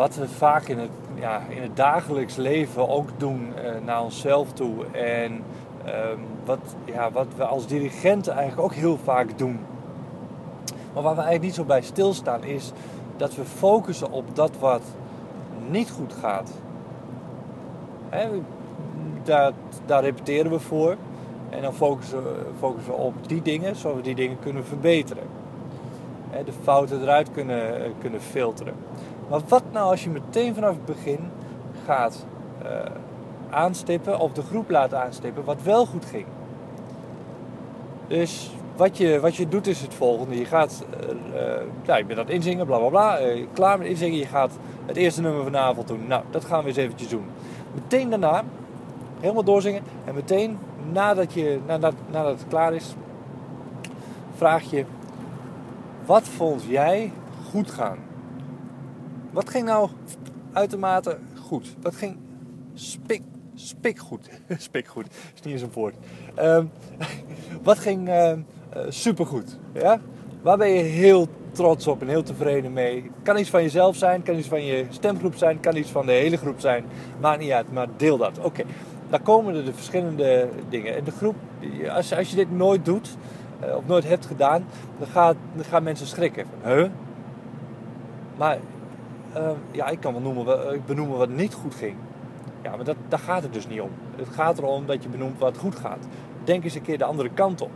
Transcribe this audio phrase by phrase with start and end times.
[0.00, 4.52] wat we vaak in het, ja, in het dagelijks leven ook doen uh, naar onszelf
[4.52, 4.86] toe.
[4.92, 5.42] En
[5.84, 9.58] ehm, wat, ja, wat we als dirigenten eigenlijk ook heel vaak doen.
[10.92, 12.72] Maar waar we eigenlijk niet zo bij stilstaan is
[13.16, 14.82] dat we focussen op dat wat
[15.70, 16.50] niet goed gaat.
[19.22, 19.52] Daar,
[19.86, 20.96] daar repeteren we voor.
[21.50, 22.22] En dan focussen,
[22.58, 25.39] focussen we op die dingen, zodat we die dingen kunnen verbeteren.
[26.44, 28.74] De fouten eruit kunnen, kunnen filteren.
[29.28, 31.18] Maar wat nou als je meteen vanaf het begin
[31.84, 32.26] gaat
[32.62, 32.68] uh,
[33.50, 36.26] aanstippen, of de groep laat aanstippen, wat wel goed ging?
[38.06, 40.38] Dus wat je, wat je doet is het volgende.
[40.38, 41.08] Je gaat, uh,
[41.86, 43.18] uh, je bent aan het inzingen, bla bla bla.
[43.52, 44.52] Klaar met inzingen, je gaat
[44.86, 46.06] het eerste nummer van de avond doen.
[46.06, 47.24] Nou, dat gaan we eens eventjes doen.
[47.74, 48.44] Meteen daarna,
[49.20, 49.82] helemaal doorzingen.
[50.04, 50.58] En meteen
[50.92, 52.94] nadat, je, nadat, nadat het klaar is,
[54.36, 54.84] vraag je...
[56.10, 57.12] Wat vond jij
[57.50, 57.98] goed gaan?
[59.30, 59.88] Wat ging nou
[60.52, 61.76] uitermate goed?
[61.82, 62.16] Wat ging
[62.74, 63.22] spik,
[63.54, 64.28] spikgoed?
[64.56, 65.94] spikgoed, is niet eens een woord.
[66.38, 66.70] Um,
[67.62, 68.32] wat ging uh,
[68.88, 69.58] supergoed?
[69.72, 70.00] Ja?
[70.42, 73.10] Waar ben je heel trots op en heel tevreden mee?
[73.22, 76.12] Kan iets van jezelf zijn, kan iets van je stemgroep zijn, kan iets van de
[76.12, 76.84] hele groep zijn.
[77.20, 78.38] Maakt niet uit, maar deel dat.
[78.38, 78.62] Oké,
[79.10, 80.96] dan komen er de verschillende dingen.
[80.96, 81.36] En de groep,
[81.90, 83.39] als, als je dit nooit doet, uh,
[83.76, 84.64] of nooit hebt gedaan,
[84.98, 86.46] dan, gaat, dan gaan mensen schrikken.
[86.64, 86.88] Huh?
[88.36, 88.58] Maar
[89.36, 91.96] uh, ja, ik kan wel noemen, ik benoemen wat niet goed ging.
[92.62, 93.90] Ja, maar dat, daar gaat het dus niet om.
[94.16, 96.06] Het gaat erom dat je benoemt wat goed gaat.
[96.44, 97.70] Denk eens een keer de andere kant op.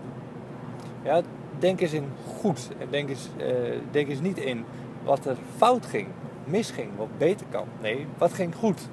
[1.03, 1.21] Ja,
[1.59, 2.71] denk eens in goed.
[2.79, 3.47] En denk eens, uh,
[3.91, 4.65] denk eens niet in
[5.05, 6.09] wat er fout ging,
[6.45, 7.65] misging, wat beter kan.
[7.81, 8.89] Nee, wat ging goed?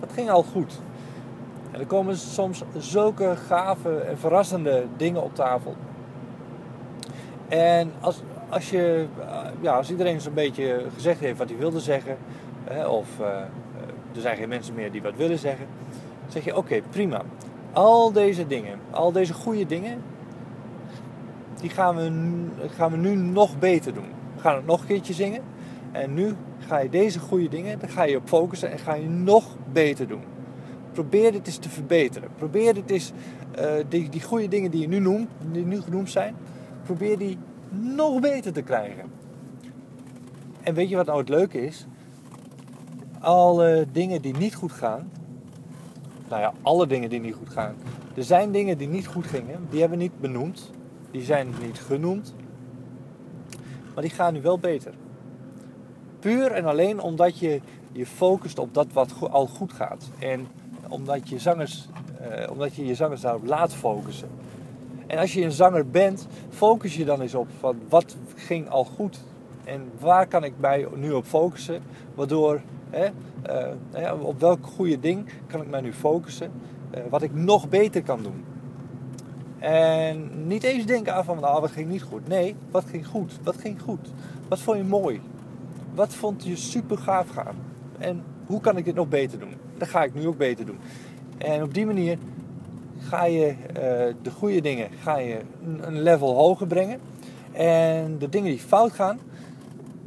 [0.00, 0.80] Wat ging al goed?
[1.70, 5.76] En er komen soms zulke gave en verrassende dingen op tafel.
[7.52, 9.06] En als, als, je,
[9.60, 12.16] ja, als iedereen zo'n beetje gezegd heeft wat hij wilde zeggen,
[12.64, 13.26] hè, of uh,
[14.14, 15.66] er zijn geen mensen meer die wat willen zeggen,
[16.28, 17.22] zeg je oké, prima.
[17.72, 20.02] Al deze dingen, al deze goede dingen,
[21.60, 22.10] die gaan we,
[22.76, 24.08] gaan we nu nog beter doen.
[24.34, 25.42] We gaan het nog een keertje zingen.
[25.92, 29.08] En nu ga je deze goede dingen, daar ga je op focussen en ga je
[29.08, 30.22] nog beter doen.
[30.92, 32.28] Probeer dit eens te verbeteren.
[32.36, 33.12] Probeer dit eens,
[33.88, 36.34] die, die goede dingen die je nu noemt, die nu genoemd zijn,
[36.82, 37.38] probeer die
[37.68, 39.10] nog beter te krijgen.
[40.62, 41.86] En weet je wat nou het leuke is?
[43.20, 45.10] Alle dingen die niet goed gaan,
[46.28, 47.74] nou ja, alle dingen die niet goed gaan.
[48.14, 50.70] Er zijn dingen die niet goed gingen, die hebben we niet benoemd,
[51.10, 52.34] die zijn niet genoemd,
[53.94, 54.94] maar die gaan nu wel beter.
[56.18, 57.60] Puur en alleen omdat je
[57.92, 60.10] je focust op dat wat al goed gaat.
[60.18, 60.46] En
[60.88, 61.88] omdat je, zangers,
[62.20, 64.28] eh, omdat je je zangers daarop laat focussen.
[65.12, 68.84] En als je een zanger bent, focus je dan eens op van wat ging al
[68.84, 69.20] goed
[69.64, 71.82] en waar kan ik mij nu op focussen,
[72.14, 73.08] waardoor hè,
[73.96, 76.50] uh, op welk goede ding kan ik mij nu focussen,
[76.94, 78.44] uh, wat ik nog beter kan doen.
[79.58, 82.28] En niet eens denken aan van nou, wat ging niet goed.
[82.28, 83.38] Nee, wat ging goed?
[83.42, 84.12] Wat ging goed?
[84.48, 85.20] Wat vond je mooi?
[85.94, 87.56] Wat vond je super gaaf gaan?
[87.98, 89.54] En hoe kan ik dit nog beter doen?
[89.78, 90.78] Dat ga ik nu ook beter doen.
[91.38, 92.18] En op die manier
[93.02, 95.40] ga je uh, de goede dingen ga je
[95.80, 97.00] een level hoger brengen.
[97.52, 99.18] En de dingen die fout gaan,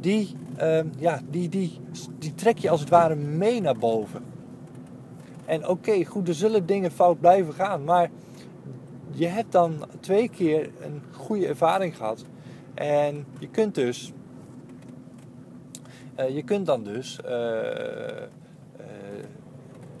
[0.00, 1.80] die, uh, ja, die, die,
[2.18, 4.24] die trek je als het ware mee naar boven.
[5.44, 7.84] En oké, goed, er zullen dingen fout blijven gaan.
[7.84, 8.10] Maar
[9.10, 12.24] je hebt dan twee keer een goede ervaring gehad.
[12.74, 14.12] En je kunt dus.
[16.20, 17.18] Uh, je kunt dan dus.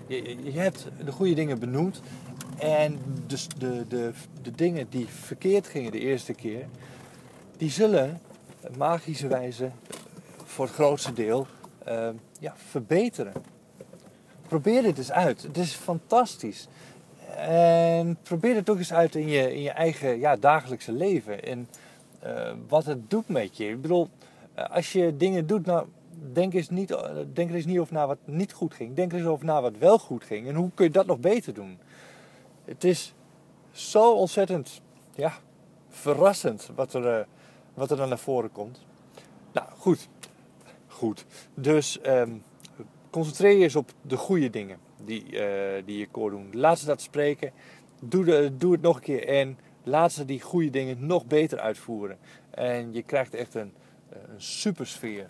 [0.06, 2.02] Je, je, hebt de goede dingen benoemd.
[2.58, 4.12] En dus de, de,
[4.42, 6.66] de dingen die verkeerd gingen de eerste keer,
[7.56, 8.20] die zullen
[8.76, 9.70] magische wijze
[10.44, 11.46] voor het grootste deel
[11.88, 12.08] uh,
[12.40, 13.32] ja, verbeteren.
[14.48, 15.42] Probeer dit eens uit.
[15.42, 16.68] Het is fantastisch.
[17.36, 21.42] En probeer het toch eens uit in je, in je eigen ja, dagelijkse leven.
[21.42, 21.68] En
[22.26, 23.68] uh, wat het doet met je.
[23.68, 24.08] Ik bedoel,
[24.70, 25.86] als je dingen doet, nou,
[26.32, 26.96] denk, eens niet,
[27.32, 28.94] denk er eens niet over na wat niet goed ging.
[28.94, 30.48] Denk er eens over na wat wel goed ging.
[30.48, 31.78] En hoe kun je dat nog beter doen?
[32.66, 33.14] Het is
[33.70, 34.80] zo ontzettend
[35.14, 35.32] ja,
[35.88, 37.24] verrassend wat er, uh,
[37.74, 38.84] wat er dan naar voren komt.
[39.52, 40.08] Nou, goed.
[40.86, 41.24] Goed.
[41.54, 42.42] Dus um,
[43.10, 46.48] concentreer je eens op de goede dingen die, uh, die je koor doen.
[46.52, 47.52] Laat ze dat spreken.
[48.00, 51.58] Doe, de, doe het nog een keer en laat ze die goede dingen nog beter
[51.58, 52.18] uitvoeren.
[52.50, 53.72] En je krijgt echt een,
[54.10, 55.26] een super sfeer.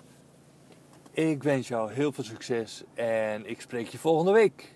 [1.10, 4.74] Ik wens jou heel veel succes en ik spreek je volgende week.